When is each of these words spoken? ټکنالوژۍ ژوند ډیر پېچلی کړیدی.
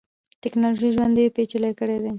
ټکنالوژۍ 0.41 0.89
ژوند 0.95 1.15
ډیر 1.17 1.29
پېچلی 1.35 1.71
کړیدی. 1.79 2.09